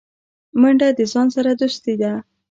[0.61, 2.13] منډه د ځان سره دوستي ده